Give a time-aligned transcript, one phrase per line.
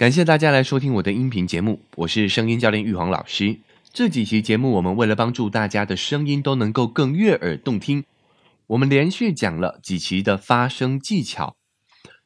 [0.00, 3.58] 感谢大家来收听我的音频节目，我是声音教练玉皇老师。
[3.92, 8.04] 这几期节目，我们为了帮助大家的声音都能够更悦耳动听，
[8.68, 11.54] 我们连续讲了几期的发声技巧。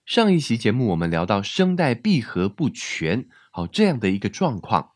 [0.06, 4.90] 上一期节目我们聊到声带闭合不全，好这样的一个状况。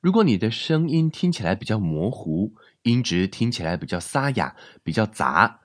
[0.00, 2.54] 如果你的声音听起来比较模糊，
[2.84, 5.60] 音质听起来比较沙哑、比较杂，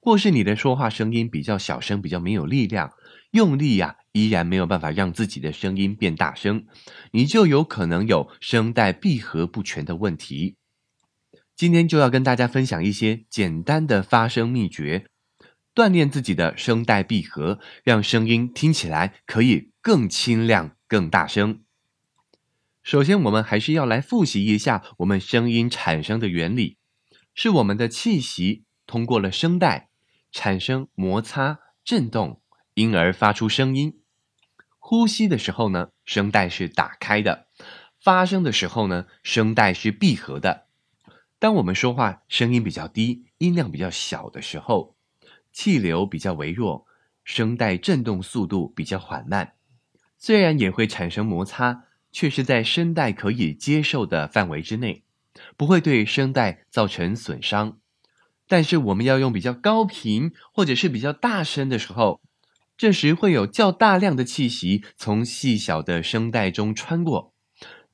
[0.00, 2.94] 或是你的说话声音比较小声、比较没有力量，
[3.32, 3.96] 用力呀。
[4.16, 6.64] 依然没有办法让自己的声音变大声，
[7.10, 10.56] 你就有可能有声带闭合不全的问题。
[11.54, 15.04] 今天就要跟大家分享一些简单的发声秘诀，
[15.74, 21.60] 锻炼自己的声带闭合，让声音听起来可以更清亮、更大声。
[22.82, 26.78] 首先，我们还是要来复习一下我们声音产生的原理，
[27.34, 29.90] 是我们的气息通过了声带
[30.32, 32.40] 产生摩擦、振动，
[32.72, 33.98] 因而发出声音。
[34.88, 37.48] 呼吸的时候呢，声带是打开的；
[37.98, 40.66] 发声的时候呢，声带是闭合的。
[41.40, 44.94] 当我们说话声音比较低、音量比较小的时候，
[45.52, 46.86] 气流比较微弱，
[47.24, 49.54] 声带振动速度比较缓慢。
[50.18, 55.02] 虽然也会产生摩擦，却是在声带可以接受的范围之内，
[55.56, 57.80] 不会对声带造成损伤。
[58.46, 62.20] 但是我们要用比较高频或者是比较大声的时候。
[62.76, 67.32] 这时会有较大量的气息从细小的声带中穿过，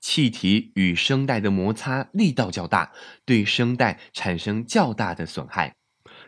[0.00, 2.92] 气体与声带的摩擦力道较大，
[3.24, 5.76] 对声带产生较大的损害。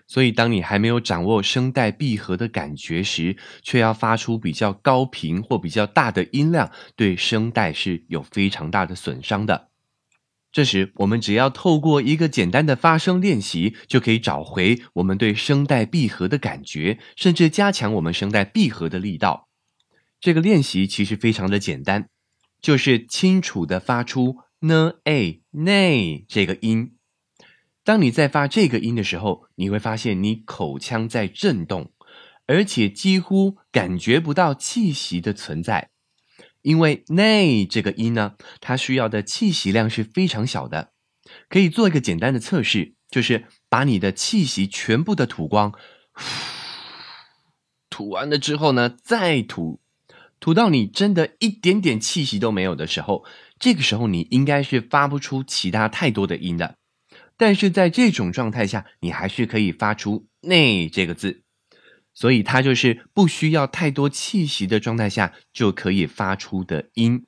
[0.07, 9.71] 所以，当你还没有掌握声带闭合的感觉时，却要发出比较高频或比较大的音量，对声带是有非常大的损伤的。
[10.55, 19.49] 这时，我们只要透过一个简单的发声练习，就可以找回我们对声带闭合的感觉，甚至加强我们声带闭合的力道。
[20.21, 22.09] 这个练习其实非常的简单，
[22.63, 26.95] 就是清楚的发出 n a n 这个音。
[27.83, 31.91] 当你在发这个音的时候，你会发现你口腔在震动，
[32.47, 35.91] 而且几乎感觉不到气息的存在。
[36.65, 40.93] 因为 “nay” 这个音呢，它需要的气息量是非常小的，
[41.51, 45.75] 可以做一个简单的测试，就是把你的气息全部的吐光，
[47.91, 49.83] 吐完了之后呢，再吐，
[50.41, 53.27] 吐到你真的一点点气息都没有的时候，
[53.59, 56.79] 这个时候你应该是发不出其他太多的音的，
[57.37, 61.44] 但是在这种状态下，你还是可以发出 “nay” 这个字。
[62.15, 67.27] 所以它就是不需要太多气息的状态下就可以发出的音。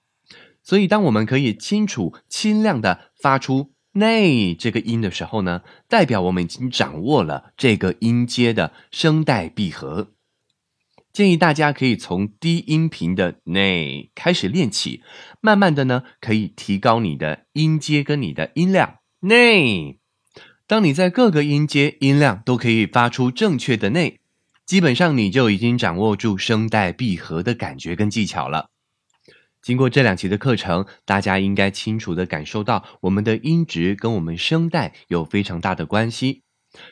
[0.63, 10.13] 所以当我们可以清楚、清亮的发出“内”这个音的时候呢，代表我们已经掌握了这个音阶的声带闭合。
[11.13, 15.03] 建议大家可以从低音频的“内”开始练起，
[15.41, 18.99] 慢慢的呢，可以提高你的音阶跟你的音量。
[19.21, 19.99] 内，
[20.67, 24.21] 当你在各个音阶音量都可以发出正确的“内”。
[24.67, 28.71] 基本上你就已经掌握住声带闭合的感觉跟技巧了。
[29.63, 36.43] 经过这两期的课程，大家应该清楚的感受到我们的音质跟我们声带有非常大的关系，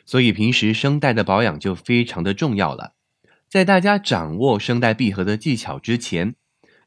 [0.07, 2.95] 所以平时声带的保养就非常的重要了。
[3.49, 6.37] 在大家掌握声带闭合的技巧之前，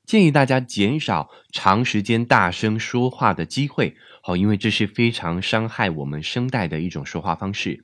[0.06, 7.84] 建议大家减少长时间大声说话的机会，好，因为这是非常伤害我们声带的一种说话方式。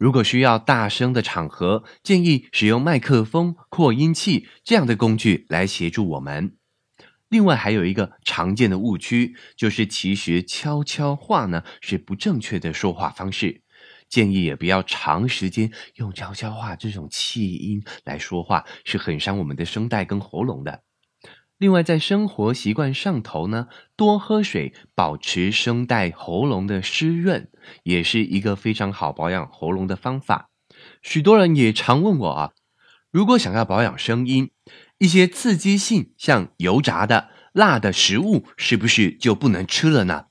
[0.00, 6.56] 如果需要大声的场合，建议使用麦克风、扩音器这样的工具来协助我们。
[7.28, 13.60] 另外，还有一个常见的误区，就是其实悄悄话呢是不正确的说话方式，
[14.08, 20.82] 建议也不要长时间用悄悄话这种气音来说话，是很伤我们的声带跟喉咙的。
[21.60, 27.50] 另外，在生活习惯上头呢，多喝水，保持声带、喉咙的湿润，
[27.82, 30.48] 也是一个非常好保养喉咙的方法。
[31.02, 32.52] 许多人也常问我啊，
[33.10, 34.50] 如果想要保养声音，
[34.96, 40.28] 一些刺激性像油炸的、辣的食物，是不是就不能吃了呢？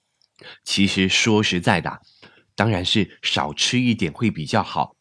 [0.63, 1.99] 其实说实在的，
[2.55, 4.95] 当然是少吃一点会比较好。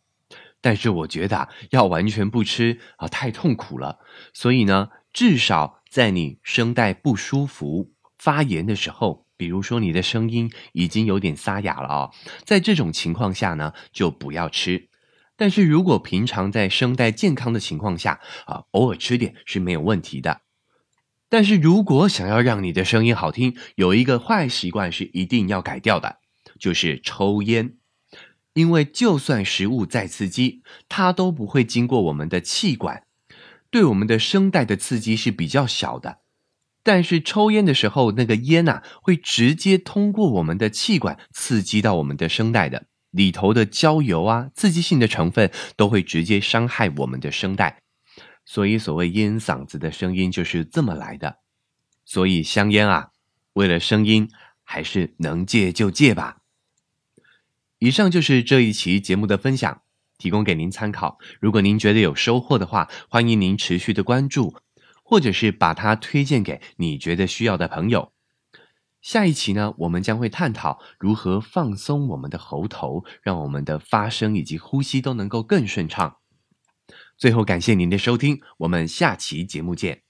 [0.61, 4.01] 但是我觉得要完全不吃啊，太痛苦了。
[4.35, 5.77] 所以呢，至少。
[5.91, 12.11] 在你声带不舒服、发炎的时候，比如说你的声音已经有点沙哑了啊，
[12.45, 14.91] 在这种情况下呢，就不要吃。
[15.35, 20.43] 但是如果平常在声带健康的情况下啊，偶尔吃点是没有问题的。
[21.31, 26.19] 但是如果想要让你的声音好听，有一个坏习惯是一定要改掉的，
[26.59, 27.79] 就是抽烟。
[28.53, 33.05] 因为就算食物再刺激，它都不会经过我们的气管。
[33.71, 36.19] 对我们的声带的刺激是比较小的，
[36.83, 47.81] 但是抽烟的时候，那个烟呐、会直接通过我们的气管刺激到我们的声带的，里头的焦油啊、刺激性的成分都会直接伤害我们的声带。
[48.45, 51.41] 所以，所谓烟嗓子的声音就是这么来的。
[52.07, 53.11] 所以，香烟啊，
[53.53, 54.31] 为了声音，
[54.65, 56.39] 还是能戒就戒吧。
[57.79, 59.83] 以上就是这一期节目的分享，
[60.19, 61.19] 提供给您参考。
[61.41, 64.57] 如果您觉得有收获的话，欢迎您持续的关注，
[65.03, 68.13] 或者是把它推荐给你觉得需要的朋友。
[69.01, 76.17] 下一期呢，我们将会探讨如何放松我们的喉头，让我们的发声以及呼吸都能够更顺畅。
[77.17, 80.08] 最后，感谢您的收听，我们下期节目见。